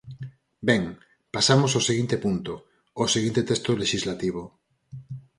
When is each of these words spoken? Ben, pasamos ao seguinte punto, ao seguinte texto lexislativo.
Ben, 0.67 0.81
pasamos 1.35 1.71
ao 1.73 1.85
seguinte 1.89 2.15
punto, 2.25 2.53
ao 2.97 3.11
seguinte 3.15 3.41
texto 3.49 3.71
lexislativo. 3.81 4.43